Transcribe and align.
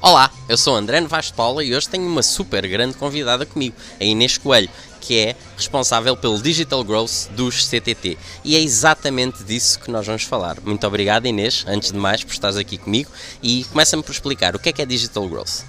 Olá, 0.00 0.30
eu 0.48 0.56
sou 0.56 0.76
André 0.76 1.04
Paula 1.34 1.64
e 1.64 1.74
hoje 1.74 1.88
tenho 1.88 2.06
uma 2.06 2.22
super 2.22 2.64
grande 2.68 2.96
convidada 2.96 3.44
comigo, 3.44 3.74
a 4.00 4.04
Inês 4.04 4.38
Coelho, 4.38 4.68
que 5.00 5.18
é 5.18 5.36
responsável 5.56 6.16
pelo 6.16 6.40
Digital 6.40 6.84
Growth 6.84 7.28
dos 7.32 7.66
CTT. 7.66 8.16
E 8.44 8.54
é 8.54 8.60
exatamente 8.60 9.42
disso 9.42 9.80
que 9.80 9.90
nós 9.90 10.06
vamos 10.06 10.22
falar. 10.22 10.60
Muito 10.60 10.86
obrigado, 10.86 11.26
Inês, 11.26 11.64
antes 11.66 11.90
de 11.90 11.98
mais, 11.98 12.22
por 12.22 12.32
estares 12.32 12.56
aqui 12.56 12.78
comigo. 12.78 13.10
E 13.42 13.64
começa-me 13.64 14.04
por 14.04 14.12
explicar 14.12 14.54
o 14.54 14.60
que 14.60 14.68
é 14.68 14.72
que 14.72 14.80
é 14.80 14.86
Digital 14.86 15.28
Growth. 15.28 15.64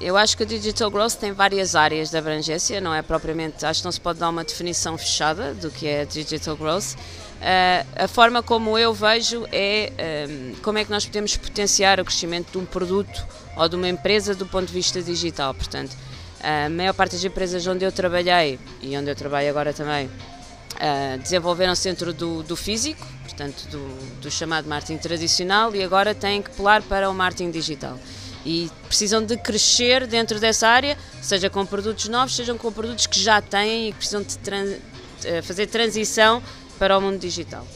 Eu 0.00 0.16
acho 0.16 0.36
que 0.36 0.42
o 0.42 0.46
Digital 0.46 0.90
Growth 0.90 1.14
tem 1.14 1.32
várias 1.32 1.74
áreas 1.74 2.10
de 2.10 2.16
abrangência, 2.16 2.80
não 2.80 2.94
é 2.94 3.02
propriamente, 3.02 3.66
acho 3.66 3.80
que 3.80 3.84
não 3.84 3.92
se 3.92 4.00
pode 4.00 4.18
dar 4.18 4.28
uma 4.28 4.44
definição 4.44 4.96
fechada 4.96 5.52
do 5.54 5.70
que 5.70 5.86
é 5.86 6.04
Digital 6.04 6.56
Growth. 6.56 6.94
Uh, 6.94 7.86
a 7.96 8.08
forma 8.08 8.42
como 8.42 8.76
eu 8.76 8.92
vejo 8.92 9.46
é 9.52 9.92
um, 10.28 10.54
como 10.60 10.78
é 10.78 10.84
que 10.84 10.90
nós 10.90 11.06
podemos 11.06 11.36
potenciar 11.36 12.00
o 12.00 12.04
crescimento 12.04 12.50
de 12.50 12.58
um 12.58 12.64
produto 12.64 13.24
ou 13.56 13.68
de 13.68 13.76
uma 13.76 13.88
empresa 13.88 14.34
do 14.34 14.46
ponto 14.46 14.66
de 14.66 14.72
vista 14.72 15.02
digital. 15.02 15.54
Portanto, 15.54 15.96
a 16.40 16.68
maior 16.68 16.94
parte 16.94 17.12
das 17.12 17.24
empresas 17.24 17.66
onde 17.66 17.84
eu 17.84 17.92
trabalhei 17.92 18.58
e 18.80 18.96
onde 18.96 19.10
eu 19.10 19.14
trabalho 19.14 19.48
agora 19.50 19.72
também 19.72 20.06
uh, 20.06 21.18
desenvolveram-se 21.20 21.88
dentro 21.88 22.12
do, 22.12 22.42
do, 22.42 22.56
físico, 22.56 23.06
portanto, 23.22 23.68
do, 23.68 24.20
do 24.20 24.30
chamado 24.30 24.68
marketing 24.68 24.98
tradicional, 24.98 25.74
e 25.74 25.82
agora 25.82 26.14
têm 26.14 26.42
que 26.42 26.50
pular 26.50 26.82
para 26.82 27.08
o 27.10 27.14
marketing 27.14 27.50
digital 27.50 27.98
e 28.44 28.70
precisam 28.86 29.24
de 29.24 29.36
crescer 29.36 30.06
dentro 30.06 30.38
dessa 30.38 30.68
área, 30.68 30.96
seja 31.20 31.50
com 31.50 31.64
produtos 31.66 32.08
novos, 32.08 32.34
sejam 32.34 32.56
com 32.56 32.72
produtos 32.72 33.06
que 33.06 33.20
já 33.20 33.40
têm 33.40 33.88
e 33.88 33.92
que 33.92 33.98
precisam 33.98 34.22
de 34.22 34.38
trans, 34.38 34.76
eh, 35.24 35.42
fazer 35.42 35.66
transição 35.66 36.42
para 36.78 36.96
o 36.96 37.00
mundo 37.00 37.18
digital. 37.18 37.66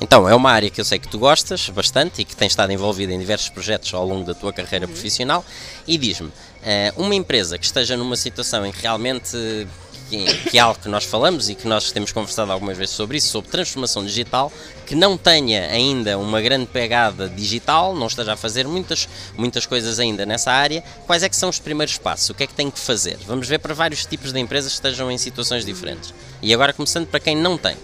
Então, 0.00 0.26
é 0.26 0.34
uma 0.34 0.50
área 0.50 0.70
que 0.70 0.80
eu 0.80 0.84
sei 0.84 0.98
que 0.98 1.06
tu 1.06 1.18
gostas 1.18 1.68
bastante 1.68 2.22
e 2.22 2.24
que 2.24 2.34
tens 2.34 2.52
estado 2.52 2.72
envolvida 2.72 3.12
em 3.12 3.18
diversos 3.18 3.50
projetos 3.50 3.92
ao 3.92 4.06
longo 4.06 4.24
da 4.24 4.32
tua 4.32 4.50
carreira 4.50 4.86
uhum. 4.86 4.92
profissional. 4.92 5.44
E 5.86 5.98
diz-me, 5.98 6.32
eh, 6.62 6.92
uma 6.96 7.14
empresa 7.14 7.58
que 7.58 7.66
esteja 7.66 7.98
numa 7.98 8.16
situação 8.16 8.64
em 8.64 8.72
que 8.72 8.80
realmente 8.80 9.36
que, 10.10 10.58
é 10.58 10.60
algo 10.60 10.78
que 10.80 10.88
nós 10.88 11.04
falamos 11.04 11.48
e 11.48 11.54
que 11.54 11.66
nós 11.68 11.92
temos 11.92 12.10
conversado 12.10 12.50
algumas 12.50 12.76
vezes 12.76 12.94
sobre 12.94 13.18
isso, 13.18 13.28
sobre 13.28 13.50
transformação 13.50 14.04
digital, 14.04 14.52
que 14.86 14.94
não 14.94 15.16
tenha 15.16 15.68
ainda 15.68 16.18
uma 16.18 16.40
grande 16.40 16.66
pegada 16.66 17.28
digital, 17.28 17.94
não 17.94 18.08
esteja 18.08 18.32
a 18.32 18.36
fazer 18.36 18.66
muitas, 18.66 19.08
muitas 19.36 19.64
coisas 19.66 20.00
ainda 20.00 20.26
nessa 20.26 20.50
área, 20.50 20.82
quais 21.06 21.22
é 21.22 21.28
que 21.28 21.36
são 21.36 21.48
os 21.48 21.58
primeiros 21.58 21.96
passos? 21.96 22.30
O 22.30 22.34
que 22.34 22.42
é 22.42 22.46
que 22.46 22.54
tem 22.54 22.70
que 22.70 22.78
fazer? 22.78 23.16
Vamos 23.26 23.46
ver 23.46 23.58
para 23.58 23.72
vários 23.72 24.04
tipos 24.04 24.32
de 24.32 24.40
empresas 24.40 24.72
que 24.72 24.76
estejam 24.76 25.10
em 25.10 25.18
situações 25.18 25.64
diferentes. 25.64 26.12
E 26.42 26.52
agora 26.52 26.72
começando 26.72 27.06
para 27.06 27.20
quem 27.20 27.36
não 27.36 27.56
tem. 27.56 27.76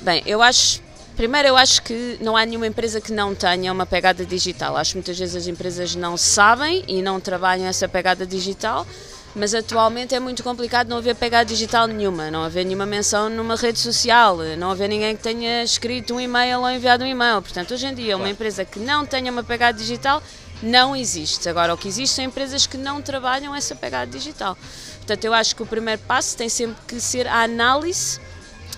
Bem, 0.00 0.22
eu 0.26 0.42
acho 0.42 0.82
Primeiro, 1.16 1.48
eu 1.48 1.56
acho 1.58 1.82
que 1.82 2.16
não 2.22 2.34
há 2.34 2.46
nenhuma 2.46 2.66
empresa 2.66 2.98
que 2.98 3.12
não 3.12 3.34
tenha 3.34 3.70
uma 3.70 3.84
pegada 3.84 4.24
digital. 4.24 4.78
Acho 4.78 4.92
que 4.92 4.96
muitas 4.96 5.18
vezes 5.18 5.36
as 5.36 5.46
empresas 5.46 5.94
não 5.94 6.16
sabem 6.16 6.82
e 6.88 7.02
não 7.02 7.20
trabalham 7.20 7.66
essa 7.66 7.86
pegada 7.86 8.26
digital 8.26 8.86
mas 9.34 9.54
atualmente 9.54 10.14
é 10.14 10.20
muito 10.20 10.42
complicado 10.42 10.88
não 10.88 10.98
haver 10.98 11.14
pegada 11.14 11.44
digital 11.44 11.86
nenhuma, 11.86 12.30
não 12.30 12.42
haver 12.42 12.64
nenhuma 12.64 12.84
menção 12.84 13.30
numa 13.30 13.56
rede 13.56 13.78
social, 13.78 14.38
não 14.58 14.70
haver 14.70 14.88
ninguém 14.88 15.16
que 15.16 15.22
tenha 15.22 15.62
escrito 15.62 16.14
um 16.14 16.20
e-mail 16.20 16.60
ou 16.60 16.70
enviado 16.70 17.04
um 17.04 17.06
e-mail. 17.06 17.40
Portanto, 17.40 17.72
hoje 17.72 17.86
em 17.86 17.94
dia, 17.94 18.16
uma 18.16 18.28
empresa 18.28 18.64
que 18.64 18.78
não 18.78 19.06
tenha 19.06 19.32
uma 19.32 19.42
pegada 19.42 19.78
digital 19.78 20.22
não 20.62 20.94
existe. 20.94 21.48
Agora, 21.48 21.74
o 21.74 21.76
que 21.76 21.88
existe 21.88 22.16
são 22.16 22.24
empresas 22.24 22.66
que 22.66 22.76
não 22.76 23.02
trabalham 23.02 23.54
essa 23.54 23.74
pegada 23.74 24.10
digital. 24.10 24.56
Portanto, 24.98 25.24
eu 25.24 25.34
acho 25.34 25.56
que 25.56 25.62
o 25.62 25.66
primeiro 25.66 26.00
passo 26.02 26.36
tem 26.36 26.48
sempre 26.48 26.76
que 26.86 27.00
ser 27.00 27.26
a 27.26 27.42
análise 27.42 28.20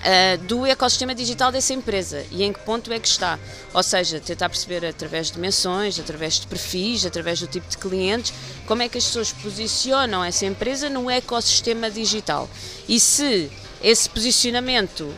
uh, 0.05 0.39
do 0.45 0.67
ecossistema 0.67 1.15
digital 1.15 1.51
dessa 1.51 1.73
empresa 1.73 2.25
e 2.31 2.43
em 2.43 2.53
que 2.53 2.61
ponto 2.61 2.93
é 2.93 2.99
que 2.99 3.09
está. 3.09 3.39
Ou 3.73 3.83
seja, 3.83 4.21
tentar 4.21 4.49
perceber 4.49 4.85
através 4.85 5.31
de 5.31 5.39
menções, 5.39 5.99
através 5.99 6.35
de 6.41 6.47
perfis, 6.47 7.07
através 7.07 7.41
do 7.41 7.47
tipo 7.47 7.69
de 7.69 7.79
clientes, 7.79 8.33
como 8.67 8.83
é 8.83 8.89
que 8.89 8.99
as 8.99 9.05
pessoas 9.05 9.33
posicionam 9.33 10.23
essa 10.23 10.47
empresa 10.47 10.91
no 10.91 11.11
ecossistema 11.11 11.91
digital. 11.91 12.49
E 12.89 13.01
se 13.01 13.51
esse 13.83 14.09
posicionamento 14.09 15.03
uh, 15.03 15.17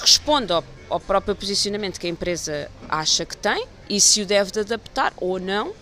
responde 0.00 0.52
ao, 0.52 0.64
ao 0.88 1.00
próprio 1.00 1.34
posicionamento 1.34 1.98
que 1.98 2.06
a 2.06 2.10
empresa 2.10 2.70
acha 2.88 3.24
que 3.24 3.36
tem 3.36 3.66
e 3.88 4.00
se 4.00 4.22
o 4.22 4.26
deve 4.26 4.50
de 4.50 4.60
adaptar 4.60 5.12
ou 5.16 5.38
não 5.38 5.68
uh, 5.68 5.76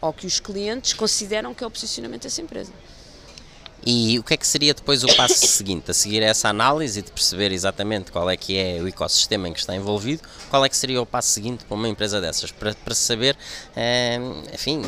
ao 0.00 0.12
que 0.12 0.26
os 0.26 0.40
clientes 0.40 0.92
consideram 0.92 1.54
que 1.54 1.62
é 1.62 1.66
o 1.66 1.70
posicionamento 1.70 2.22
dessa 2.22 2.40
empresa. 2.40 2.72
E 3.84 4.18
o 4.18 4.22
que 4.22 4.34
é 4.34 4.36
que 4.36 4.46
seria 4.46 4.72
depois 4.72 5.02
o 5.02 5.16
passo 5.16 5.46
seguinte? 5.46 5.90
A 5.90 5.94
seguir 5.94 6.22
essa 6.22 6.48
análise 6.48 7.00
e 7.00 7.02
de 7.02 7.10
perceber 7.10 7.52
exatamente 7.52 8.12
qual 8.12 8.30
é 8.30 8.36
que 8.36 8.56
é 8.56 8.80
o 8.80 8.86
ecossistema 8.86 9.48
em 9.48 9.52
que 9.52 9.58
está 9.58 9.74
envolvido, 9.74 10.22
qual 10.50 10.64
é 10.64 10.68
que 10.68 10.76
seria 10.76 11.00
o 11.00 11.06
passo 11.06 11.30
seguinte 11.30 11.64
para 11.64 11.74
uma 11.74 11.88
empresa 11.88 12.20
dessas? 12.20 12.50
Para, 12.50 12.74
para 12.74 12.94
saber, 12.94 13.36
é, 13.74 14.18
enfim, 14.52 14.82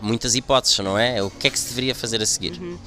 muitas 0.00 0.34
hipóteses, 0.34 0.78
não 0.78 0.98
é? 0.98 1.22
O 1.22 1.30
que 1.30 1.46
é 1.48 1.50
que 1.50 1.58
se 1.58 1.68
deveria 1.68 1.94
fazer 1.94 2.22
a 2.22 2.26
seguir? 2.26 2.58
Uhum. 2.60 2.78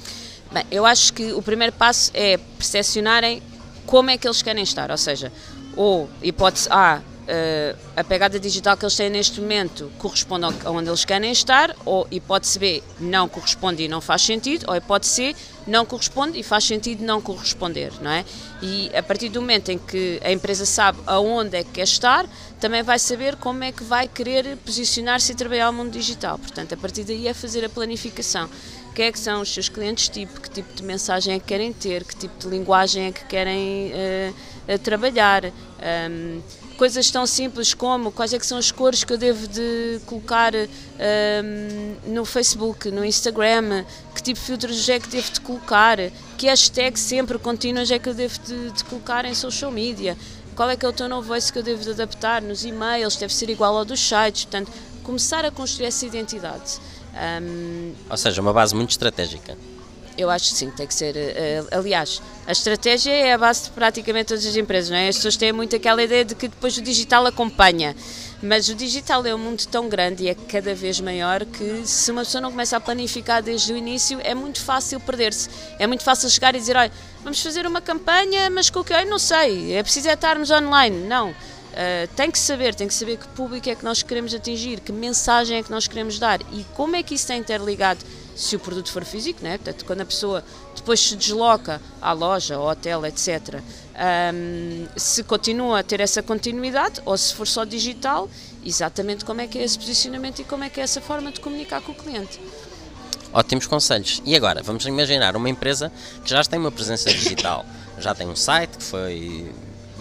Bem, 0.52 0.64
eu 0.70 0.84
acho 0.84 1.12
que 1.12 1.32
o 1.32 1.42
primeiro 1.42 1.72
passo 1.72 2.10
é 2.14 2.36
percepcionarem 2.36 3.42
como 3.86 4.10
é 4.10 4.18
que 4.18 4.26
eles 4.26 4.42
querem 4.42 4.62
estar, 4.62 4.90
ou 4.90 4.98
seja, 4.98 5.32
ou 5.76 6.08
hipótese 6.22 6.68
A, 6.70 7.00
uh, 7.24 7.78
a 7.96 8.04
pegada 8.04 8.38
digital 8.38 8.76
que 8.76 8.84
eles 8.84 8.96
têm 8.96 9.10
neste 9.10 9.40
momento 9.40 9.90
corresponde 9.98 10.44
ao, 10.44 10.74
onde 10.74 10.88
eles 10.88 11.04
querem 11.04 11.32
estar, 11.32 11.74
ou 11.84 12.06
hipótese 12.10 12.58
B 12.58 12.82
não 13.00 13.28
corresponde 13.28 13.82
e 13.82 13.88
não 13.88 14.00
faz 14.00 14.22
sentido, 14.22 14.66
ou 14.68 14.76
hipótese 14.76 15.12
C 15.12 15.36
não 15.66 15.86
corresponde 15.86 16.38
e 16.38 16.42
faz 16.42 16.64
sentido 16.64 17.02
não 17.02 17.20
corresponder, 17.20 17.92
não 18.00 18.10
é? 18.10 18.24
E 18.62 18.90
a 18.94 19.02
partir 19.02 19.28
do 19.28 19.40
momento 19.40 19.70
em 19.70 19.78
que 19.78 20.20
a 20.22 20.30
empresa 20.30 20.66
sabe 20.66 20.98
aonde 21.06 21.56
é 21.56 21.64
que 21.64 21.70
quer 21.70 21.84
estar, 21.84 22.26
também 22.60 22.82
vai 22.82 22.98
saber 22.98 23.36
como 23.36 23.64
é 23.64 23.72
que 23.72 23.82
vai 23.82 24.06
querer 24.06 24.56
posicionar-se 24.58 25.32
e 25.32 25.34
trabalhar 25.34 25.72
no 25.72 25.78
mundo 25.78 25.90
digital. 25.90 26.38
Portanto, 26.38 26.74
a 26.74 26.76
partir 26.76 27.04
daí 27.04 27.26
é 27.28 27.34
fazer 27.34 27.64
a 27.64 27.68
planificação. 27.68 28.48
Quem 28.94 29.06
é 29.06 29.12
que 29.12 29.18
são 29.18 29.40
os 29.40 29.52
seus 29.52 29.68
clientes 29.68 30.08
tipo, 30.08 30.40
que 30.40 30.48
tipo 30.48 30.72
de 30.72 30.82
mensagem 30.82 31.34
é 31.34 31.40
que 31.40 31.46
querem 31.46 31.72
ter, 31.72 32.04
que 32.04 32.14
tipo 32.14 32.38
de 32.38 32.48
linguagem 32.48 33.06
é 33.06 33.12
que 33.12 33.24
querem 33.24 33.92
uh, 33.92 34.78
trabalhar. 34.78 35.44
Um, 35.44 36.40
coisas 36.74 37.10
tão 37.10 37.26
simples 37.26 37.72
como 37.74 38.12
quais 38.12 38.32
é 38.32 38.38
que 38.38 38.46
são 38.46 38.58
as 38.58 38.70
cores 38.70 39.04
que 39.04 39.12
eu 39.12 39.18
devo 39.18 39.46
de 39.46 40.00
colocar 40.06 40.52
um, 40.54 42.12
no 42.12 42.24
Facebook, 42.24 42.90
no 42.90 43.04
Instagram, 43.04 43.84
que 44.14 44.22
tipo 44.22 44.38
de 44.38 44.46
filtros 44.46 44.88
é 44.88 44.98
que 45.00 45.08
devo 45.08 45.32
de 45.32 45.40
colocar, 45.40 45.98
que 46.36 46.46
hashtags 46.46 47.00
sempre 47.00 47.38
contínuas 47.38 47.90
é 47.90 47.98
que 47.98 48.08
eu 48.08 48.14
devo 48.14 48.38
de, 48.40 48.70
de, 48.70 48.84
colocar 48.84 49.24
em 49.24 49.34
social 49.34 49.70
media, 49.70 50.16
qual 50.54 50.70
é 50.70 50.76
que 50.76 50.84
é 50.84 50.88
o 50.88 50.92
tone 50.92 51.14
of 51.14 51.26
voice 51.26 51.52
que 51.52 51.58
eu 51.58 51.62
devo 51.62 51.82
de 51.82 51.90
adaptar 51.90 52.42
nos 52.42 52.64
e-mails, 52.64 53.16
deve 53.16 53.34
ser 53.34 53.48
igual 53.50 53.76
ao 53.76 53.84
dos 53.84 54.00
sites, 54.00 54.44
portanto, 54.44 54.70
começar 55.02 55.44
a 55.44 55.50
construir 55.50 55.86
essa 55.86 56.06
identidade. 56.06 56.78
Um, 57.42 57.92
Ou 58.10 58.16
seja, 58.16 58.40
uma 58.40 58.52
base 58.52 58.74
muito 58.74 58.90
estratégica. 58.90 59.56
Eu 60.16 60.30
acho 60.30 60.50
que 60.50 60.58
sim, 60.58 60.70
tem 60.70 60.86
que 60.86 60.94
ser. 60.94 61.16
Uh, 61.16 61.78
aliás, 61.78 62.22
a 62.46 62.52
estratégia 62.52 63.12
é 63.12 63.32
a 63.32 63.38
base 63.38 63.64
de 63.64 63.70
praticamente 63.70 64.26
todas 64.26 64.46
as 64.46 64.56
empresas, 64.56 64.90
não 64.90 64.96
é? 64.96 65.08
As 65.08 65.16
pessoas 65.16 65.36
têm 65.36 65.52
muito 65.52 65.74
aquela 65.74 66.02
ideia 66.02 66.24
de 66.24 66.34
que 66.34 66.46
depois 66.46 66.76
o 66.76 66.82
digital 66.82 67.26
acompanha. 67.26 67.96
Mas 68.40 68.68
o 68.68 68.74
digital 68.74 69.24
é 69.26 69.34
um 69.34 69.38
mundo 69.38 69.66
tão 69.66 69.88
grande 69.88 70.24
e 70.24 70.28
é 70.28 70.34
cada 70.34 70.74
vez 70.74 71.00
maior 71.00 71.44
que 71.44 71.82
se 71.86 72.10
uma 72.12 72.22
pessoa 72.22 72.42
não 72.42 72.50
começa 72.50 72.76
a 72.76 72.80
planificar 72.80 73.42
desde 73.42 73.72
o 73.72 73.76
início, 73.76 74.20
é 74.22 74.34
muito 74.34 74.60
fácil 74.60 75.00
perder-se. 75.00 75.48
É 75.78 75.86
muito 75.86 76.04
fácil 76.04 76.28
chegar 76.30 76.54
e 76.54 76.58
dizer: 76.58 76.76
olha, 76.76 76.92
vamos 77.22 77.42
fazer 77.42 77.66
uma 77.66 77.80
campanha, 77.80 78.48
mas 78.50 78.70
com 78.70 78.80
o 78.80 78.84
que? 78.84 79.04
Não 79.06 79.18
sei, 79.18 79.74
é 79.74 79.82
preciso 79.82 80.08
é 80.08 80.12
estarmos 80.12 80.50
online. 80.50 81.06
Não. 81.06 81.30
Uh, 81.30 82.06
tem 82.14 82.30
que 82.30 82.38
saber, 82.38 82.72
tem 82.72 82.86
que 82.86 82.94
saber 82.94 83.16
que 83.16 83.26
público 83.28 83.68
é 83.68 83.74
que 83.74 83.82
nós 83.82 84.00
queremos 84.00 84.32
atingir, 84.32 84.78
que 84.78 84.92
mensagem 84.92 85.58
é 85.58 85.62
que 85.62 85.72
nós 85.72 85.88
queremos 85.88 86.20
dar 86.20 86.40
e 86.52 86.64
como 86.72 86.94
é 86.94 87.02
que 87.02 87.16
isso 87.16 87.24
está 87.24 87.34
interligado 87.34 87.98
se 88.34 88.56
o 88.56 88.58
produto 88.58 88.90
for 88.90 89.04
físico, 89.04 89.42
né? 89.42 89.58
Portanto, 89.58 89.84
quando 89.84 90.00
a 90.00 90.04
pessoa 90.04 90.44
depois 90.74 91.00
se 91.00 91.16
desloca 91.16 91.80
à 92.00 92.12
loja, 92.12 92.56
ao 92.56 92.66
hotel, 92.66 93.06
etc., 93.06 93.60
um, 94.34 94.86
se 94.96 95.22
continua 95.22 95.80
a 95.80 95.82
ter 95.82 96.00
essa 96.00 96.22
continuidade 96.22 97.00
ou 97.04 97.16
se 97.16 97.32
for 97.34 97.46
só 97.46 97.64
digital, 97.64 98.28
exatamente 98.64 99.24
como 99.24 99.40
é 99.40 99.46
que 99.46 99.58
é 99.58 99.62
esse 99.62 99.78
posicionamento 99.78 100.40
e 100.40 100.44
como 100.44 100.64
é 100.64 100.70
que 100.70 100.80
é 100.80 100.82
essa 100.82 101.00
forma 101.00 101.30
de 101.30 101.40
comunicar 101.40 101.80
com 101.80 101.92
o 101.92 101.94
cliente. 101.94 102.40
Ótimos 103.32 103.66
conselhos. 103.66 104.22
E 104.24 104.36
agora, 104.36 104.62
vamos 104.62 104.86
imaginar 104.86 105.36
uma 105.36 105.48
empresa 105.48 105.90
que 106.24 106.30
já 106.30 106.42
tem 106.44 106.58
uma 106.58 106.70
presença 106.70 107.12
digital, 107.12 107.64
já 107.98 108.14
tem 108.14 108.28
um 108.28 108.36
site 108.36 108.78
que 108.78 108.84
foi 108.84 109.52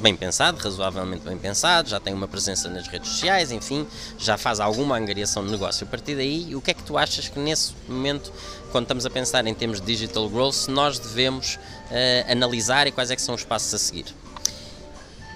bem 0.04 0.18
pensado, 0.18 0.58
razoavelmente 0.62 1.24
bem 1.24 1.38
pensado, 1.38 1.88
já 1.88 1.98
tem 1.98 2.14
uma 2.14 2.28
presença 2.28 2.70
nas 2.70 2.88
redes 2.88 3.10
sociais, 3.10 3.54
enfim, 3.54 3.88
já 4.20 4.38
faz 4.38 4.60
alguma 4.60 4.98
angariação 4.98 5.46
de 5.46 5.50
negócio. 5.50 5.88
A 5.88 5.90
partir 5.90 6.16
daí, 6.16 6.54
o 6.54 6.62
que 6.62 6.72
é 6.72 6.74
que 6.74 6.84
tu 6.84 6.98
achas 6.98 7.30
que 7.30 7.40
nesse 7.40 7.74
momento, 7.88 8.30
quando 8.70 8.84
estamos 8.84 9.06
a 9.06 9.10
pensar 9.10 9.48
em 9.48 9.54
termos 9.54 9.80
de 9.80 9.88
digital 9.88 10.30
growth, 10.30 10.68
nós 10.68 11.00
devemos 11.00 11.56
uh, 11.56 12.30
analisar 12.30 12.86
e 12.86 12.92
quais 12.92 13.12
é 13.12 13.16
que 13.16 13.22
são 13.22 13.34
os 13.34 13.46
passos 13.46 13.74
a 13.74 13.78
seguir? 13.78 14.06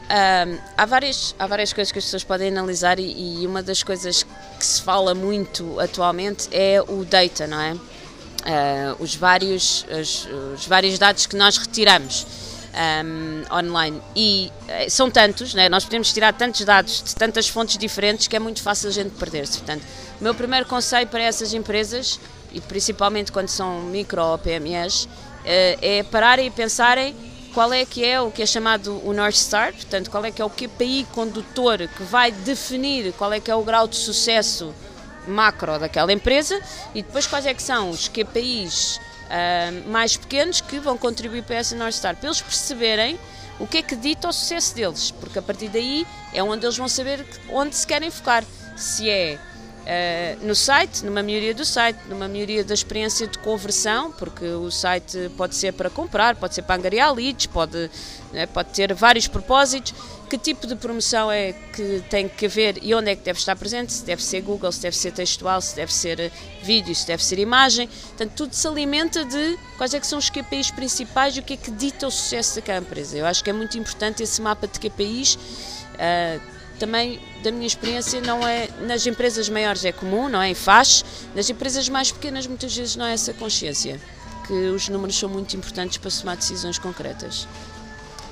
Um, 0.10 0.58
há, 0.75 0.86
várias, 0.86 1.34
há 1.40 1.48
várias 1.48 1.72
coisas 1.72 1.92
que 1.92 2.00
as 2.00 2.06
pessoas 2.06 2.25
podem 2.25 2.50
analisar 2.50 3.00
e, 3.00 3.42
e, 3.42 3.48
uma 3.48 3.64
das 3.64 3.84
coisas 3.84 4.24
que 4.24 4.66
se 4.66 4.81
fala 4.81 5.16
muito 5.16 5.80
atualmente 5.80 6.50
é 6.52 6.81
o 6.81 7.06
data, 7.06 7.48
não 7.48 7.62
é? 7.62 7.74
Uh, 7.74 7.80
os, 9.00 9.16
vários, 9.16 9.86
os, 9.90 10.28
os 10.56 10.68
vários 10.68 11.00
dados 11.00 11.25
que 11.25 11.38
nós 11.38 11.58
retiramos. 11.58 12.46
Um, 12.77 13.56
online 13.56 14.01
e 14.15 14.51
uh, 14.63 14.89
são 14.89 15.09
tantos, 15.09 15.53
né? 15.53 15.68
nós 15.69 15.83
podemos 15.83 16.13
tirar 16.13 16.33
tantos 16.33 16.63
dados 16.63 17.03
de 17.03 17.15
tantas 17.15 17.47
fontes 17.47 17.77
diferentes 17.77 18.27
que 18.27 18.35
é 18.35 18.39
muito 18.39 18.62
fácil 18.62 18.89
a 18.89 18.91
gente 18.91 19.12
perder-se. 19.12 19.57
Portanto, 19.59 19.83
o 20.19 20.24
meu 20.24 20.35
primeiro 20.35 20.65
conselho 20.65 21.07
para 21.07 21.21
essas 21.21 21.53
empresas, 21.53 22.19
e 22.51 22.62
principalmente 22.62 23.31
quando 23.31 23.50
são 23.50 23.81
micro 23.81 24.21
ou 24.21 24.38
PMEs, 24.38 25.06
uh, 25.06 25.09
é 25.45 26.03
pararem 26.03 26.47
e 26.47 26.51
pensarem 26.51 27.15
qual 27.53 27.74
é 27.74 27.85
que 27.85 28.06
é 28.06 28.21
o 28.21 28.29
que 28.29 28.44
é 28.44 28.45
chamado 28.45 29.01
o 29.03 29.13
North 29.13 29.35
Star, 29.35 29.73
portanto, 29.73 30.12
qual 30.12 30.23
é 30.23 30.31
que 30.31 30.41
é 30.41 30.45
o 30.45 30.50
KPI 30.50 31.07
condutor 31.12 31.88
que 31.88 32.03
vai 32.03 32.31
definir 32.31 33.12
qual 33.13 33.33
é 33.33 33.39
que 33.39 33.50
é 33.50 33.56
o 33.56 33.63
grau 33.63 33.88
de 33.88 33.95
sucesso 33.95 34.73
macro 35.27 35.80
daquela 35.80 36.13
empresa 36.13 36.62
e 36.94 37.01
depois 37.01 37.25
quais 37.25 37.45
é 37.45 37.53
que 37.53 37.63
são 37.63 37.89
os 37.89 38.07
KPIs 38.07 39.00
uh, 39.27 39.89
mais 39.89 40.18
pequenos 40.18 40.62
que 40.62 40.79
vão 40.79 40.97
contribuir 40.97 41.44
para 41.44 41.57
essa 41.57 41.75
North 41.75 41.94
Star, 41.94 42.15
para 42.15 42.27
eles 42.27 42.41
perceberem 42.41 43.19
o 43.59 43.68
que 43.68 43.77
é 43.77 43.81
que 43.81 43.95
dita 43.95 44.27
o 44.27 44.33
sucesso 44.33 44.75
deles, 44.75 45.12
porque 45.12 45.39
a 45.39 45.41
partir 45.41 45.68
daí 45.69 46.06
é 46.33 46.44
onde 46.44 46.65
eles 46.65 46.77
vão 46.77 46.88
saber 46.88 47.25
onde 47.50 47.75
se 47.75 47.85
querem 47.85 48.12
focar. 48.12 48.44
Se 48.75 49.09
é 49.09 49.39
uh, 49.88 50.45
no 50.45 50.54
site, 50.54 51.04
numa 51.06 51.24
maioria 51.24 51.54
do 51.54 51.66
site, 51.66 52.00
numa 52.10 52.28
maioria 52.28 52.63
da 52.63 52.74
experiência 52.74 53.25
de 53.28 53.39
conversão, 53.39 54.12
porque 54.12 54.45
o 54.45 54.69
site 54.69 55.31
pode 55.38 55.56
ser 55.56 55.74
para 55.74 55.89
comprar, 55.89 56.36
pode 56.36 56.54
ser 56.56 56.62
para 56.62 56.75
angariar 56.75 57.13
leads, 57.13 57.48
pode, 57.48 57.89
né, 58.31 58.45
pode 58.45 58.69
ter 58.69 58.94
vários 58.94 59.28
propósitos 59.28 59.94
que 60.30 60.38
tipo 60.38 60.68
de 60.68 60.75
promoção 60.75 61.31
é 61.31 61.54
que 61.54 62.04
tem 62.10 62.28
que 62.28 62.45
haver 62.45 62.78
e 62.81 62.94
onde 62.94 63.12
é 63.12 63.16
que 63.16 63.24
deve 63.24 63.39
estar 63.39 63.56
presente, 63.56 63.94
se 63.94 64.04
deve 64.04 64.22
ser 64.22 64.42
Google, 64.42 64.72
se 64.72 64.81
deve 64.81 64.95
ser 64.95 65.12
textual, 65.12 65.62
se 65.62 65.75
deve 65.75 65.94
ser 65.94 66.19
eh, 66.19 66.31
vídeo, 66.62 66.94
se 66.94 67.07
deve 67.07 67.24
ser 67.24 67.40
imagem. 67.40 67.88
Portanto, 67.88 68.33
tudo 68.36 68.54
se 68.54 68.68
alimenta 68.68 69.24
de 69.24 69.57
quais 69.78 69.94
é 69.94 70.00
que 70.00 70.06
são 70.07 70.19
os 70.19 70.30
KPIs 70.30 70.72
principais 70.72 71.38
e 71.38 71.40
o 71.40 71.44
que 71.44 71.54
é 71.54 71.57
que 71.57 71.72
dita 71.72 72.07
o 72.07 72.12
sucesso 72.12 72.56
daquela 72.56 72.80
empresa. 72.80 73.18
Eu 73.18 73.25
acho 73.25 73.44
que 73.44 73.50
é 73.50 73.54
muito 73.54 73.78
importante 73.78 74.22
esse 74.22 74.42
mapa 74.42 74.68
de 74.68 74.80
KPIs. 74.80 75.36
Uh, 75.36 76.56
também, 76.77 77.19
da 77.44 77.51
minha 77.51 77.68
experiência, 77.68 78.21
não 78.21 78.47
é 78.47 78.69
nas 78.81 79.06
empresas 79.06 79.50
maiores 79.50 79.83
é 79.85 79.91
comum, 79.91 80.29
não 80.29 80.41
é? 80.41 80.51
E 80.51 80.56
faz. 80.56 81.03
Nas 81.35 81.50
empresas 81.50 81.89
mais 81.89 82.12
pequenas, 82.12 82.47
muitas 82.47 82.75
vezes 82.75 82.95
não 82.95 83.06
é 83.06 83.13
essa 83.13 83.33
consciência 83.33 84.00
que 84.45 84.53
os 84.53 84.88
números 84.88 85.18
são 85.18 85.27
muito 85.29 85.56
importantes 85.57 85.97
para 85.97 86.09
tomar 86.09 86.38
decisões 86.38 86.79
concretas 86.79 87.47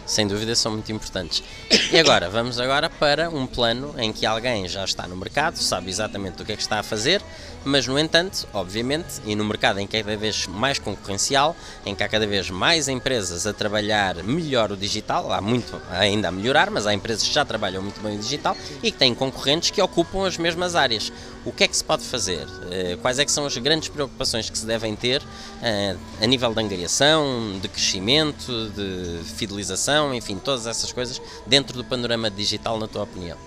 sem 0.06 0.28
dúvida 0.28 0.56
são 0.56 0.74
muito 0.74 0.92
importantes. 0.92 1.44
E 1.92 1.98
agora, 1.98 2.30
vamos 2.30 2.60
agora 2.60 2.90
para 2.90 3.30
um 3.30 3.46
plano 3.48 3.94
em 3.98 4.12
que 4.12 4.26
alguém 4.26 4.68
já 4.68 4.84
está 4.84 5.08
no 5.08 5.16
mercado, 5.16 5.58
sabe 5.58 5.90
exatamente 5.90 6.42
o 6.42 6.46
que 6.46 6.52
é 6.52 6.56
que 6.56 6.62
está 6.62 6.80
a 6.80 6.84
fazer, 6.84 7.22
mas 7.64 7.88
no 7.88 7.98
entanto, 7.98 8.48
obviamente, 8.54 9.22
e 9.26 9.36
no 9.36 9.44
mercado 9.44 9.80
em 9.80 9.88
que 9.88 9.98
é 9.98 10.04
cada 10.04 10.16
vez 10.16 10.46
mais 10.46 10.78
concorrencial, 10.78 11.56
em 11.86 11.96
que 11.96 12.04
há 12.04 12.08
cada 12.08 12.28
vez 12.28 12.50
mais 12.50 12.88
empresas 12.88 13.48
a 13.48 13.54
trabalhar 13.54 14.16
melhor 14.24 14.72
o 14.72 14.78
digital, 14.78 15.32
há 15.32 15.42
muito 15.42 15.82
ainda 15.90 16.28
a 16.28 16.32
melhorar, 16.32 16.70
mas 16.70 16.86
há 16.86 16.94
empresas 16.94 17.28
que 17.28 17.34
já 17.34 17.44
trabalham 17.44 17.82
muito 17.82 18.00
bem 18.02 18.16
o 18.16 18.20
digital 18.20 18.56
e 18.84 18.92
que 18.92 18.98
têm 18.98 19.16
concorrentes 19.16 19.72
que 19.72 19.82
ocupam 19.82 20.28
as 20.28 20.38
mesmas 20.38 20.76
áreas. 20.76 21.12
O 21.46 21.52
que 21.52 21.64
é 21.64 21.68
que 21.68 21.78
se 21.78 21.84
pode 21.84 22.04
fazer? 22.04 22.48
Eh, 22.72 22.98
quais 23.00 23.20
é 23.20 23.26
que 23.26 23.32
são 23.32 23.46
as 23.46 23.56
grandes 23.58 23.88
preocupações 23.88 24.50
que 24.50 24.58
se 24.58 24.66
devem 24.66 24.96
ter 24.96 25.22
eh, 25.62 25.96
a 26.20 26.26
nível 26.26 26.52
de 26.52 26.60
angariação, 26.60 27.60
de 27.62 27.68
crescimento, 27.68 28.70
de 28.72 29.24
fidelização, 29.36 30.14
enfim, 30.14 30.38
todas 30.38 30.66
essas 30.66 30.92
coisas 30.92 31.22
dentro 31.46 31.78
do 31.78 31.86
panorama 31.86 32.32
digital, 32.32 32.80
na 32.80 32.88
tua 32.88 33.04
opinião? 33.04 33.38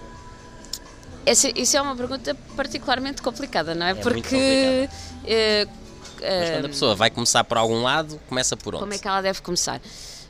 Essa, 1.27 1.51
isso 1.59 1.77
é 1.77 1.83
uma 1.83 1.97
pergunta 1.97 2.37
particularmente 2.57 3.21
complicada, 3.21 3.75
não 3.75 3.87
é? 3.87 3.91
é 3.91 3.95
Porque. 3.95 4.89
Uh, 5.25 5.71
Mas 6.21 6.51
quando 6.51 6.65
a 6.65 6.69
pessoa 6.69 6.95
vai 6.95 7.11
começar 7.11 7.45
por 7.45 7.59
algum 7.59 7.83
lado, 7.83 8.19
começa 8.29 8.57
por 8.57 8.75
onde? 8.75 8.83
Como 8.85 8.95
é 8.95 8.99
que 8.99 9.07
ela 9.07 9.21
deve 9.21 9.43
começar? 9.43 9.81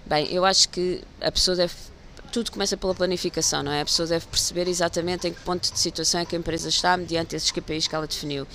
Bem, 0.05 0.27
eu 0.33 0.45
acho 0.45 0.69
que 0.71 1.03
a 1.21 1.31
pessoa 1.31 1.57
deve. 1.57 1.75
Tudo 2.33 2.53
começa 2.53 2.77
pela 2.77 2.95
planificação, 2.95 3.63
não 3.63 3.73
é? 3.73 3.81
A 3.81 3.85
pessoa 3.85 4.07
deve 4.07 4.27
perceber 4.27 4.69
exatamente 4.69 5.27
em 5.27 5.33
que 5.33 5.41
ponto 5.41 5.73
de 5.73 5.79
situação 5.79 6.21
é 6.21 6.25
que 6.25 6.37
a 6.37 6.39
empresa 6.39 6.69
está 6.69 6.97
mediante 6.97 7.35
esses 7.35 7.51
KPIs 7.51 7.89
que 7.89 7.95
ela 7.95 8.07
definiu. 8.07 8.47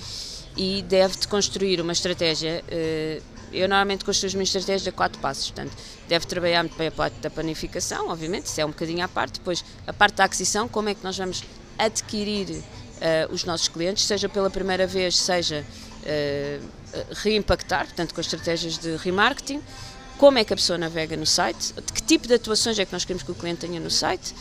E 0.56 0.82
deve 0.82 1.26
construir 1.26 1.80
uma 1.80 1.92
estratégia. 1.92 2.62
Uh, 2.68 3.22
eu 3.52 3.68
normalmente 3.68 4.04
construo 4.04 4.28
as 4.28 4.34
minhas 4.34 4.48
estratégias 4.48 4.86
a 4.86 4.92
quatro 4.92 5.20
passos, 5.20 5.50
portanto, 5.50 5.72
deve 6.08 6.26
trabalhar 6.26 6.62
muito 6.62 6.76
bem 6.76 6.88
a 6.88 6.92
parte 6.92 7.18
da 7.20 7.30
planificação, 7.30 8.08
obviamente, 8.08 8.46
isso 8.46 8.60
é 8.60 8.64
um 8.64 8.70
bocadinho 8.70 9.04
à 9.04 9.08
parte, 9.08 9.38
depois 9.38 9.64
a 9.86 9.92
parte 9.92 10.16
da 10.16 10.24
aquisição, 10.24 10.68
como 10.68 10.88
é 10.88 10.94
que 10.94 11.04
nós 11.04 11.16
vamos 11.16 11.44
adquirir 11.78 12.50
uh, 12.50 13.32
os 13.32 13.44
nossos 13.44 13.68
clientes, 13.68 14.04
seja 14.04 14.28
pela 14.28 14.50
primeira 14.50 14.86
vez, 14.86 15.16
seja 15.16 15.64
uh, 16.02 16.68
reimpactar, 17.12 17.86
portanto, 17.86 18.14
com 18.14 18.20
estratégias 18.20 18.76
de 18.78 18.96
remarketing, 18.96 19.62
como 20.18 20.38
é 20.38 20.44
que 20.44 20.52
a 20.52 20.56
pessoa 20.56 20.78
navega 20.78 21.16
no 21.16 21.26
site, 21.26 21.72
de 21.72 21.92
que 21.92 22.02
tipo 22.02 22.26
de 22.26 22.34
atuações 22.34 22.78
é 22.78 22.84
que 22.84 22.92
nós 22.92 23.04
queremos 23.04 23.22
que 23.22 23.32
o 23.32 23.34
cliente 23.34 23.60
tenha 23.60 23.80
no 23.80 23.90
site, 23.90 24.34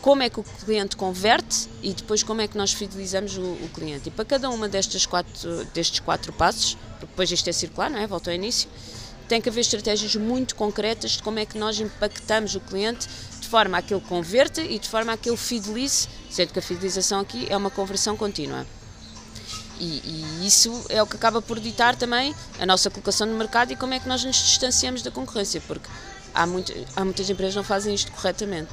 como 0.00 0.22
é 0.22 0.30
que 0.30 0.38
o 0.38 0.44
cliente 0.64 0.96
converte 0.96 1.68
e 1.82 1.92
depois 1.92 2.22
como 2.22 2.40
é 2.40 2.48
que 2.48 2.56
nós 2.56 2.72
fidelizamos 2.72 3.36
o, 3.36 3.42
o 3.42 3.70
cliente. 3.74 4.08
E 4.08 4.10
para 4.10 4.24
cada 4.24 4.48
uma 4.48 4.68
destes 4.68 5.06
quatro, 5.06 5.64
destes 5.74 6.00
quatro 6.00 6.32
passos, 6.32 6.76
depois 7.00 7.30
isto 7.30 7.48
é 7.48 7.52
circular, 7.52 7.90
não 7.90 7.98
é? 7.98 8.06
Volta 8.06 8.30
ao 8.30 8.34
início, 8.34 8.68
tem 9.28 9.40
que 9.40 9.48
haver 9.48 9.60
estratégias 9.60 10.14
muito 10.16 10.54
concretas 10.54 11.12
de 11.12 11.22
como 11.22 11.38
é 11.38 11.44
que 11.44 11.58
nós 11.58 11.78
impactamos 11.78 12.54
o 12.54 12.60
cliente 12.60 13.08
de 13.40 13.48
forma 13.48 13.78
a 13.78 13.82
que 13.82 13.92
ele 13.92 14.04
converta 14.08 14.62
e 14.62 14.78
de 14.78 14.88
forma 14.88 15.12
a 15.12 15.16
que 15.16 15.28
ele 15.28 15.36
fidelize, 15.36 16.08
sendo 16.30 16.52
que 16.52 16.58
a 16.58 16.62
fidelização 16.62 17.20
aqui 17.20 17.46
é 17.50 17.56
uma 17.56 17.70
conversão 17.70 18.16
contínua. 18.16 18.66
E, 19.78 20.02
e, 20.42 20.46
isso 20.46 20.84
é 20.88 21.02
o 21.02 21.06
que 21.06 21.16
acaba 21.16 21.40
por 21.40 21.60
ditar 21.60 21.96
também 21.96 22.34
a 22.58 22.66
nossa 22.66 22.90
colocação 22.90 23.26
no 23.26 23.36
mercado 23.36 23.72
e 23.72 23.76
como 23.76 23.94
é 23.94 24.00
que 24.00 24.08
nós 24.08 24.24
nos 24.24 24.36
distanciamos 24.36 25.02
da 25.02 25.10
concorrência, 25.10 25.60
porque 25.66 25.88
há, 26.34 26.46
muito, 26.46 26.72
há 26.96 27.04
muitas 27.04 27.28
empresas 27.28 27.54
que 27.54 27.58
não 27.58 27.64
fazem 27.64 27.94
isto 27.94 28.10
corretamente. 28.12 28.72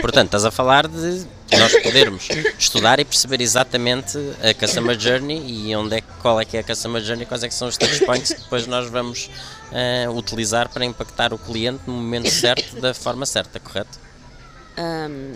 Portanto, 0.00 0.26
estás 0.26 0.44
a 0.44 0.50
falar 0.50 0.88
de 0.88 1.24
nós 1.56 1.72
podermos 1.82 2.28
estudar 2.58 2.98
e 2.98 3.04
perceber 3.04 3.40
exatamente 3.40 4.18
a 4.42 4.52
Customer 4.52 4.98
Journey 4.98 5.40
e 5.46 5.76
onde 5.76 5.96
é, 5.96 6.00
qual 6.20 6.40
é 6.40 6.44
que 6.44 6.56
é 6.56 6.60
a 6.60 6.62
Customer 6.64 7.02
Journey, 7.02 7.24
quais 7.26 7.42
é 7.44 7.48
que 7.48 7.54
são 7.54 7.68
os 7.68 7.76
touchpoints 7.76 8.32
que 8.32 8.40
depois 8.40 8.66
nós 8.66 8.90
vamos 8.90 9.30
uh, 9.70 10.10
utilizar 10.10 10.68
para 10.68 10.84
impactar 10.84 11.32
o 11.32 11.38
cliente 11.38 11.82
no 11.86 11.94
momento 11.94 12.28
certo, 12.28 12.80
da 12.80 12.92
forma 12.92 13.24
certa, 13.24 13.60
correto? 13.60 13.98
Um, 14.76 15.34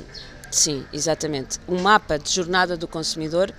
sim, 0.51 0.85
exatamente. 0.93 1.59
O 1.67 1.81
mapa 1.81 2.19
de 2.19 2.31
jornada 2.31 2.77
do 2.77 2.89
consumidor 2.89 3.53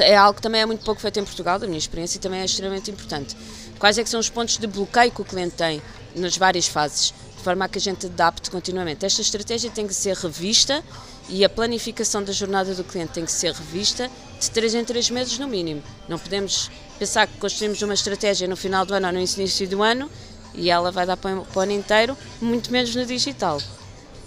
é 0.00 0.16
algo 0.16 0.36
que 0.36 0.42
também 0.42 0.60
é 0.60 0.66
muito 0.66 0.84
pouco 0.84 1.00
feito 1.00 1.18
em 1.18 1.24
Portugal, 1.24 1.58
da 1.58 1.66
minha 1.66 1.78
experiência, 1.78 2.18
e 2.18 2.20
também 2.20 2.40
é 2.40 2.44
extremamente 2.44 2.90
importante. 2.90 3.36
Quais 3.78 3.98
é 3.98 4.04
que 4.04 4.08
são 4.08 4.20
os 4.20 4.30
pontos 4.30 4.58
de 4.58 4.66
bloqueio 4.66 5.10
que 5.10 5.20
o 5.20 5.24
cliente 5.24 5.56
tem 5.56 5.82
nas 6.14 6.36
várias 6.36 6.68
fases? 6.68 7.12
de 7.42 7.44
forma 7.44 7.64
a 7.64 7.68
que 7.68 7.76
a 7.76 7.80
gente 7.80 8.06
adapte 8.06 8.48
continuamente. 8.52 9.04
Esta 9.04 9.20
estratégia 9.20 9.68
tem 9.68 9.84
que 9.84 9.92
ser 9.92 10.16
revista 10.16 10.80
e 11.28 11.44
a 11.44 11.48
planificação 11.48 12.22
da 12.22 12.32
jornada 12.32 12.72
do 12.72 12.84
cliente 12.84 13.14
tem 13.14 13.24
que 13.24 13.32
ser 13.32 13.52
revista 13.52 14.08
de 14.40 14.48
3 14.48 14.74
em 14.76 14.84
3 14.84 15.10
meses 15.10 15.38
no 15.40 15.48
mínimo. 15.48 15.82
Não 16.08 16.20
podemos 16.20 16.70
pensar 17.00 17.26
que 17.26 17.36
construímos 17.38 17.82
uma 17.82 17.94
estratégia 17.94 18.46
no 18.46 18.56
final 18.56 18.86
do 18.86 18.94
ano 18.94 19.08
ou 19.08 19.12
no 19.12 19.18
início 19.18 19.68
do 19.68 19.82
ano 19.82 20.08
e 20.54 20.70
ela 20.70 20.92
vai 20.92 21.04
dar 21.04 21.16
para 21.16 21.36
o 21.36 21.60
ano 21.60 21.72
inteiro, 21.72 22.16
muito 22.40 22.70
menos 22.70 22.94
no 22.94 23.04
digital. 23.04 23.60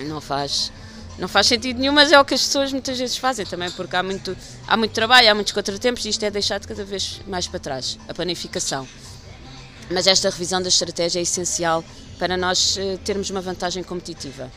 Não 0.01 0.19
faz, 0.19 0.73
não 1.17 1.27
faz 1.27 1.47
sentido 1.47 1.79
nenhum, 1.79 1.93
mas 1.93 2.11
é 2.11 2.19
o 2.19 2.25
que 2.25 2.33
as 2.33 2.41
pessoas 2.41 2.71
muitas 2.71 2.97
vezes 2.97 3.17
fazem 3.17 3.45
também, 3.45 3.71
porque 3.71 3.95
há 3.95 4.03
muito, 4.03 4.35
há 4.67 4.75
muito 4.75 4.91
trabalho, 4.91 5.31
há 5.31 5.35
muitos 5.35 5.53
contratempos 5.53 6.03
e 6.05 6.09
isto 6.09 6.23
é 6.23 6.29
deixado 6.29 6.67
cada 6.67 6.83
vez 6.83 7.21
mais 7.27 7.47
para 7.47 7.59
trás, 7.59 7.97
a 8.07 8.13
planificação. 8.13 8.87
Mas 9.89 10.07
esta 10.07 10.29
revisão 10.29 10.61
da 10.61 10.67
estratégia 10.67 11.19
é 11.19 11.21
essencial 11.21 11.83
para 12.17 12.35
nós 12.35 12.77
eh, 12.77 12.97
termos 13.03 13.29
uma 13.29 13.41
vantagem 13.41 13.83
competitiva. 13.83 14.51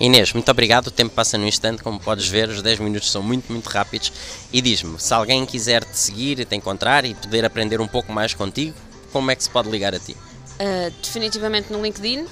Inês, 0.00 0.32
muito 0.32 0.50
obrigado. 0.50 0.88
O 0.88 0.90
tempo 0.90 1.14
passa 1.14 1.38
no 1.38 1.46
instante, 1.46 1.82
como 1.82 2.00
podes 2.00 2.26
ver, 2.26 2.48
os 2.48 2.60
10 2.60 2.80
minutos 2.80 3.10
são 3.10 3.22
muito, 3.22 3.52
muito 3.52 3.68
rápidos. 3.68 4.12
E 4.52 4.60
diz-me, 4.60 4.98
se 4.98 5.14
alguém 5.14 5.46
quiser 5.46 5.84
te 5.84 5.96
seguir, 5.96 6.44
te 6.44 6.56
encontrar 6.56 7.04
e 7.04 7.14
poder 7.14 7.44
aprender 7.44 7.80
um 7.80 7.86
pouco 7.86 8.12
mais 8.12 8.34
contigo, 8.34 8.74
como 9.12 9.30
é 9.30 9.36
que 9.36 9.44
se 9.44 9.50
pode 9.50 9.70
ligar 9.70 9.94
a 9.94 9.98
ti? 9.98 10.16
Uh, 10.54 10.88
definitivamente 11.02 11.72
no 11.72 11.82
LinkedIn, 11.82 12.20
uh, 12.20 12.28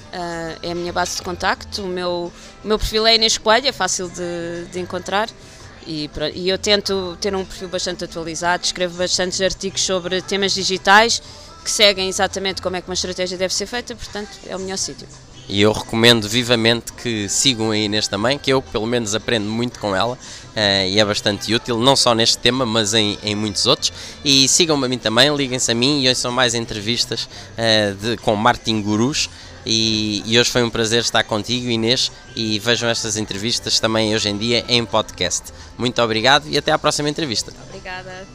é 0.61 0.71
a 0.71 0.75
minha 0.75 0.93
base 0.93 1.17
de 1.17 1.21
contacto. 1.21 1.83
O 1.83 1.87
meu, 1.87 2.31
o 2.63 2.67
meu 2.67 2.79
perfil 2.79 3.05
é 3.05 3.15
Inês 3.15 3.37
Coelho, 3.37 3.67
é 3.67 3.71
fácil 3.71 4.09
de, 4.09 4.65
de 4.71 4.79
encontrar. 4.79 5.29
E, 5.85 6.09
e, 6.33 6.47
eu 6.47 6.57
tento 6.57 7.17
ter 7.19 7.35
um 7.35 7.43
perfil 7.43 7.67
bastante 7.67 8.05
atualizado, 8.05 8.63
escrevo 8.63 8.97
bastantes 8.97 9.41
artigos 9.41 9.81
sobre 9.81 10.21
temas 10.21 10.53
digitais 10.53 11.21
que 11.63 11.69
seguem 11.69 12.07
exatamente 12.07 12.61
como 12.61 12.75
é 12.75 12.81
que 12.81 12.87
uma 12.87 12.93
estratégia 12.93 13.37
deve 13.37 13.53
ser 13.53 13.65
feita, 13.65 13.95
portanto 13.95 14.29
é 14.47 14.55
o 14.55 14.59
melhor 14.59 14.77
sítio. 14.77 15.07
E 15.47 15.61
eu 15.61 15.71
recomendo 15.71 16.27
vivamente 16.27 16.93
que 16.93 17.27
sigam 17.27 17.71
a 17.71 17.77
Inês 17.77 18.07
também, 18.07 18.37
que 18.37 18.51
eu 18.51 18.61
pelo 18.61 18.85
menos 18.85 19.13
aprendo 19.13 19.45
muito 19.45 19.79
com 19.79 19.95
ela 19.95 20.13
uh, 20.13 20.87
e 20.87 20.99
é 20.99 21.05
bastante 21.05 21.53
útil, 21.53 21.77
não 21.77 21.95
só 21.95 22.15
neste 22.15 22.37
tema, 22.37 22.65
mas 22.65 22.93
em, 22.93 23.17
em 23.21 23.35
muitos 23.35 23.65
outros. 23.65 23.91
E 24.23 24.47
sigam-me 24.47 24.85
a 24.85 24.89
mim 24.89 24.97
também, 24.97 25.35
liguem-se 25.35 25.71
a 25.71 25.75
mim 25.75 26.01
e 26.01 26.07
hoje 26.07 26.19
são 26.19 26.31
mais 26.31 26.53
entrevistas 26.55 27.23
uh, 27.23 27.93
de, 27.95 28.17
com 28.17 28.35
Martin 28.35 28.81
Gurus. 28.81 29.29
E, 29.65 30.21
e, 30.25 30.37
hoje 30.37 30.49
foi 30.49 30.61
um 30.61 30.69
prazer 30.69 31.01
estar 31.01 31.23
contigo, 31.23 31.69
Inês, 31.69 32.11
e 32.35 32.59
vejam 32.59 32.89
estas 32.89 33.15
entrevistas 33.15 33.79
também 33.79 34.13
hoje 34.13 34.27
em 34.27 34.37
dia 34.37 34.65
em 34.67 34.85
podcast. 34.85 35.53
Muito 35.77 36.01
obrigado 36.01 36.49
e 36.49 36.57
até 36.57 36.71
à 36.71 36.77
próxima 36.77 37.09
entrevista. 37.09 37.53
Obrigada. 37.69 38.32